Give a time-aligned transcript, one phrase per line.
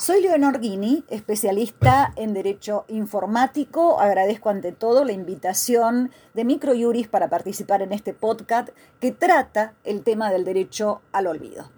[0.00, 4.00] Soy Leonor Guini, especialista en Derecho Informático.
[4.00, 10.02] Agradezco ante todo la invitación de Microjuris para participar en este podcast que trata el
[10.02, 11.70] tema del derecho al olvido.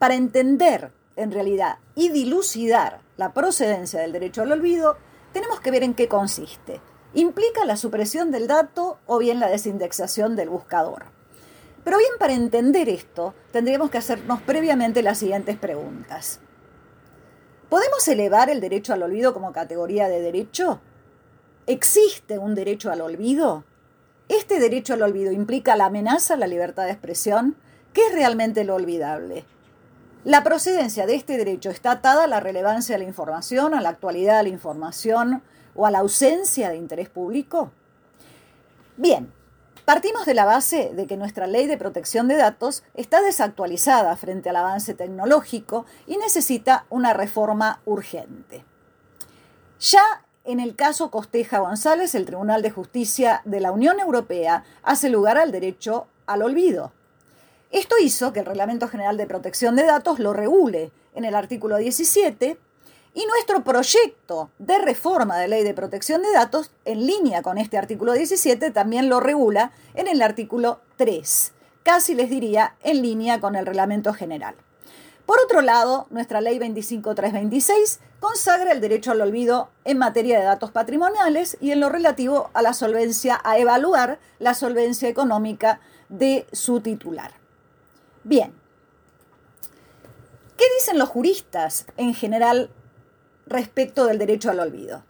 [0.00, 4.96] Para entender, en realidad, y dilucidar la procedencia del derecho al olvido,
[5.32, 6.80] tenemos que ver en qué consiste.
[7.14, 11.04] ¿Implica la supresión del dato o bien la desindexación del buscador?
[11.84, 16.40] Pero bien, para entender esto, tendríamos que hacernos previamente las siguientes preguntas.
[17.68, 20.80] ¿Podemos elevar el derecho al olvido como categoría de derecho?
[21.66, 23.64] ¿Existe un derecho al olvido?
[24.28, 27.56] ¿Este derecho al olvido implica la amenaza a la libertad de expresión?
[27.92, 29.44] ¿Qué es realmente lo olvidable?
[30.24, 33.90] ¿La procedencia de este derecho está atada a la relevancia de la información, a la
[33.90, 35.42] actualidad de la información
[35.74, 37.70] o a la ausencia de interés público?
[38.96, 39.30] Bien,
[39.88, 44.50] Partimos de la base de que nuestra ley de protección de datos está desactualizada frente
[44.50, 48.66] al avance tecnológico y necesita una reforma urgente.
[49.80, 50.02] Ya
[50.44, 55.38] en el caso Costeja González, el Tribunal de Justicia de la Unión Europea hace lugar
[55.38, 56.92] al derecho al olvido.
[57.70, 61.78] Esto hizo que el Reglamento General de Protección de Datos lo regule en el artículo
[61.78, 62.58] 17
[63.14, 67.78] y nuestro proyecto de reforma de ley de protección de datos, en línea con este
[67.78, 73.56] artículo 17, también lo regula en el artículo 3, casi les diría en línea con
[73.56, 74.54] el reglamento general.
[75.28, 80.70] Por otro lado, nuestra ley 25326 consagra el derecho al olvido en materia de datos
[80.70, 86.80] patrimoniales y en lo relativo a la solvencia, a evaluar la solvencia económica de su
[86.80, 87.32] titular.
[88.24, 88.54] Bien,
[90.56, 92.70] ¿qué dicen los juristas en general
[93.48, 95.04] respecto del derecho al olvido?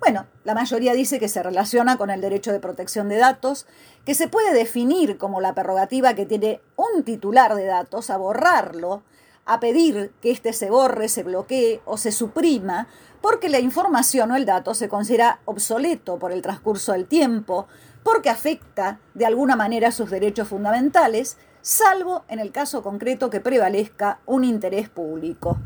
[0.00, 3.66] Bueno, la mayoría dice que se relaciona con el derecho de protección de datos,
[4.04, 9.02] que se puede definir como la prerrogativa que tiene un titular de datos a borrarlo,
[9.46, 12.86] a pedir que éste se borre, se bloquee o se suprima,
[13.22, 17.66] porque la información o el dato se considera obsoleto por el transcurso del tiempo,
[18.02, 24.18] porque afecta de alguna manera sus derechos fundamentales, salvo en el caso concreto que prevalezca
[24.26, 25.56] un interés público.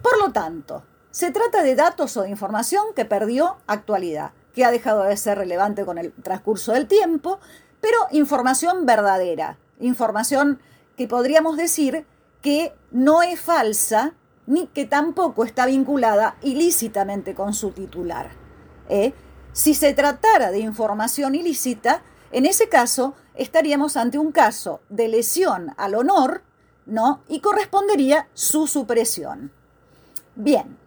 [0.00, 4.70] Por lo tanto, se trata de datos o de información que perdió actualidad, que ha
[4.70, 7.38] dejado de ser relevante con el transcurso del tiempo,
[7.82, 10.58] pero información verdadera, información
[10.96, 12.06] que podríamos decir
[12.40, 14.14] que no es falsa
[14.46, 18.30] ni que tampoco está vinculada ilícitamente con su titular.
[18.88, 19.12] ¿eh?
[19.52, 22.02] Si se tratara de información ilícita,
[22.32, 26.42] en ese caso estaríamos ante un caso de lesión al honor,
[26.86, 27.22] ¿no?
[27.28, 29.52] Y correspondería su supresión.
[30.34, 30.78] Bien,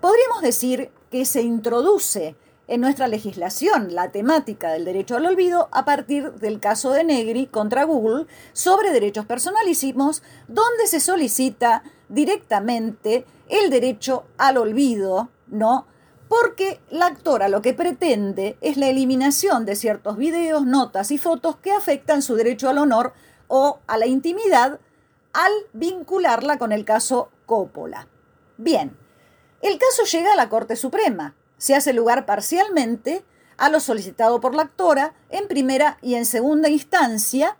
[0.00, 2.34] Podríamos decir que se introduce
[2.68, 7.46] en nuestra legislación la temática del derecho al olvido a partir del caso de Negri
[7.46, 15.86] contra Google sobre derechos personalísimos, donde se solicita directamente el derecho al olvido, ¿no?
[16.28, 21.56] Porque la actora lo que pretende es la eliminación de ciertos videos, notas y fotos
[21.56, 23.12] que afectan su derecho al honor
[23.48, 24.78] o a la intimidad
[25.32, 28.06] al vincularla con el caso Coppola.
[28.56, 28.96] Bien,
[29.60, 31.34] el caso llega a la Corte Suprema.
[31.58, 33.24] Se hace lugar parcialmente
[33.56, 37.58] a lo solicitado por la actora en primera y en segunda instancia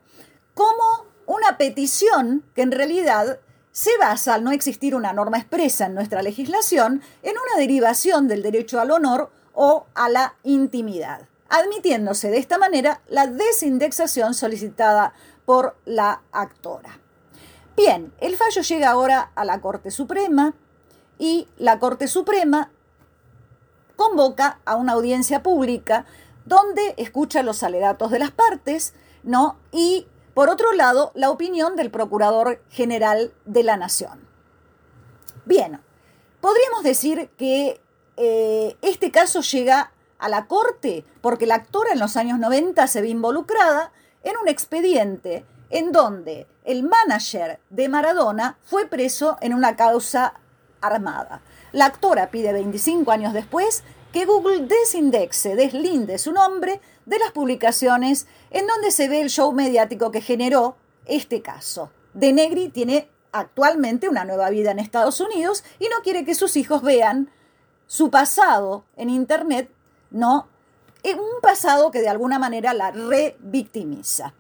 [0.55, 3.39] como una petición que en realidad
[3.73, 8.43] se basa, al no existir una norma expresa en nuestra legislación, en una derivación del
[8.43, 15.13] derecho al honor o a la intimidad, admitiéndose de esta manera la desindexación solicitada
[15.45, 16.99] por la actora.
[17.77, 20.55] Bien, el fallo llega ahora a la Corte Suprema,
[21.21, 22.71] y la Corte Suprema
[23.95, 26.07] convoca a una audiencia pública
[26.47, 29.59] donde escucha los alegatos de las partes, ¿no?
[29.71, 34.27] Y por otro lado, la opinión del Procurador General de la Nación.
[35.45, 35.83] Bien,
[36.41, 37.83] podríamos decir que
[38.17, 43.03] eh, este caso llega a la Corte porque la actora en los años 90 se
[43.03, 43.93] ve involucrada
[44.23, 50.41] en un expediente en donde el manager de Maradona fue preso en una causa
[50.81, 51.43] armada.
[51.73, 58.27] La actora pide 25 años después que Google desindexe, deslinde su nombre de las publicaciones
[58.51, 61.91] en donde se ve el show mediático que generó este caso.
[62.15, 66.57] De Negri tiene actualmente una nueva vida en Estados Unidos y no quiere que sus
[66.57, 67.31] hijos vean
[67.87, 69.71] su pasado en Internet,
[70.11, 70.49] ¿no?
[71.05, 74.35] Un pasado que de alguna manera la revictimiza.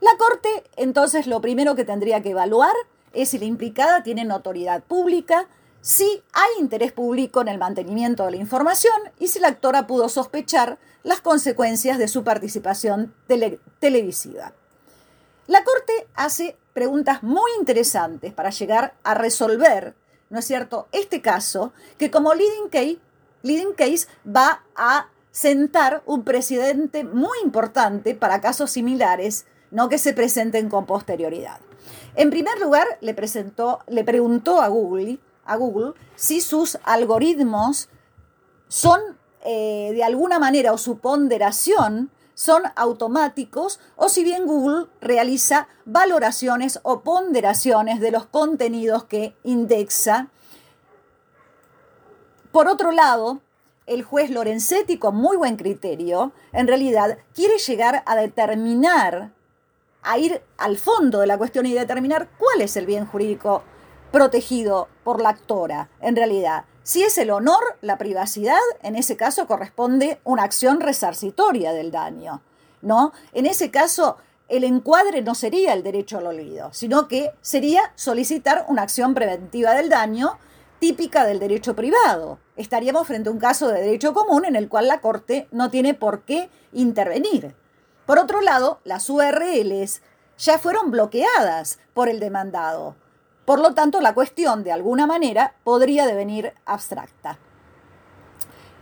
[0.00, 2.74] La Corte, entonces, lo primero que tendría que evaluar
[3.12, 5.48] es si la implicada tiene notoriedad pública,
[5.80, 10.08] si hay interés público en el mantenimiento de la información y si la actora pudo
[10.08, 13.14] sospechar las consecuencias de su participación
[13.78, 14.52] televisiva.
[15.46, 19.94] La Corte hace preguntas muy interesantes para llegar a resolver,
[20.28, 22.98] ¿no es cierto?, este caso, que como leading case,
[23.42, 30.12] leading case va a sentar un precedente muy importante para casos similares, no que se
[30.12, 31.60] presenten con posterioridad.
[32.14, 37.88] En primer lugar, le, presentó, le preguntó a Google, a Google si sus algoritmos
[38.68, 39.00] son
[39.44, 46.80] eh, de alguna manera o su ponderación son automáticos o si bien Google realiza valoraciones
[46.82, 50.28] o ponderaciones de los contenidos que indexa.
[52.52, 53.40] Por otro lado,
[53.86, 59.30] el juez Lorenzetti, con muy buen criterio, en realidad quiere llegar a determinar,
[60.06, 63.62] a ir al fondo de la cuestión y determinar cuál es el bien jurídico
[64.12, 66.64] protegido por la actora, en realidad.
[66.82, 72.42] Si es el honor, la privacidad, en ese caso corresponde una acción resarcitoria del daño,
[72.80, 73.12] ¿no?
[73.32, 74.18] En ese caso,
[74.48, 79.74] el encuadre no sería el derecho al olvido, sino que sería solicitar una acción preventiva
[79.74, 80.38] del daño
[80.78, 82.38] típica del derecho privado.
[82.54, 85.94] Estaríamos frente a un caso de derecho común en el cual la Corte no tiene
[85.94, 87.56] por qué intervenir.
[88.06, 90.00] Por otro lado, las URLs
[90.38, 92.94] ya fueron bloqueadas por el demandado.
[93.44, 97.38] Por lo tanto, la cuestión, de alguna manera, podría devenir abstracta.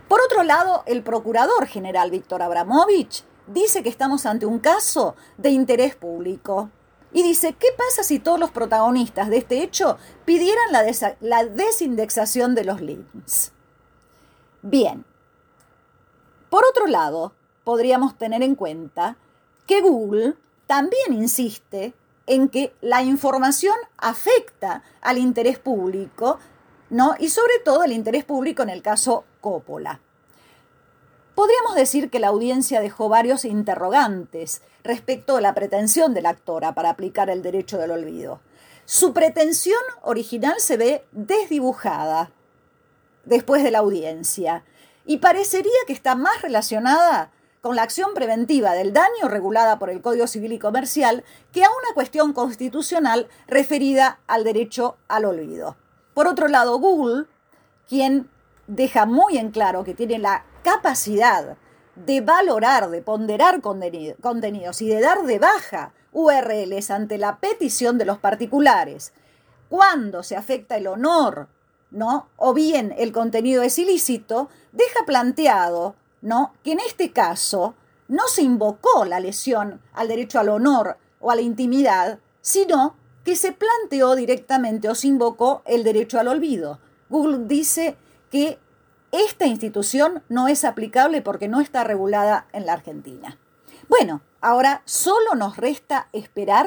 [0.07, 5.49] Por otro lado, el procurador general Víctor Abramovich dice que estamos ante un caso de
[5.49, 6.69] interés público.
[7.11, 10.83] Y dice, ¿qué pasa si todos los protagonistas de este hecho pidieran la,
[11.21, 13.53] la desindexación de los links?
[14.61, 15.05] Bien.
[16.49, 17.33] Por otro lado,
[17.65, 19.17] podríamos tener en cuenta
[19.67, 20.35] que Google
[20.67, 21.93] también insiste
[22.27, 26.39] en que la información afecta al interés público,
[26.89, 27.15] ¿no?
[27.19, 29.99] Y sobre todo el interés público en el caso Coppola.
[31.35, 36.73] Podríamos decir que la audiencia dejó varios interrogantes respecto a la pretensión de la actora
[36.73, 38.39] para aplicar el derecho del olvido.
[38.85, 42.31] Su pretensión original se ve desdibujada
[43.25, 44.63] después de la audiencia
[45.05, 47.31] y parecería que está más relacionada
[47.65, 51.67] con la acción preventiva del daño regulada por el Código Civil y Comercial que a
[51.67, 55.75] una cuestión constitucional referida al derecho al olvido.
[56.13, 57.25] Por otro lado, Google,
[57.89, 58.29] quien
[58.67, 61.57] deja muy en claro que tiene la capacidad
[61.95, 68.05] de valorar, de ponderar contenidos y de dar de baja URLs ante la petición de
[68.05, 69.11] los particulares,
[69.69, 71.47] cuando se afecta el honor,
[71.89, 72.29] ¿no?
[72.37, 76.53] O bien el contenido es ilícito, deja planteado ¿no?
[76.63, 77.75] Que en este caso
[78.07, 83.35] no se invocó la lesión al derecho al honor o a la intimidad, sino que
[83.35, 86.79] se planteó directamente o se invocó el derecho al olvido.
[87.09, 87.95] Google dice
[88.31, 88.59] que
[89.11, 93.37] esta institución no es aplicable porque no está regulada en la Argentina.
[93.87, 96.65] Bueno, ahora solo nos resta esperar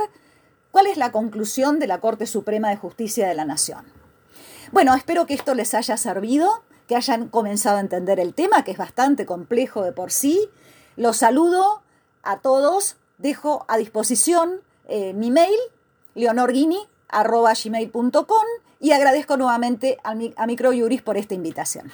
[0.70, 3.84] cuál es la conclusión de la Corte Suprema de Justicia de la Nación.
[4.70, 8.73] Bueno, espero que esto les haya servido que hayan comenzado a entender el tema, que
[8.73, 10.49] es bastante complejo de por sí.
[10.96, 11.82] Los saludo
[12.23, 15.58] a todos, dejo a disposición eh, mi mail,
[16.14, 18.44] leonorguini.gmail.com
[18.81, 21.93] y agradezco nuevamente a, a Microjuris por esta invitación.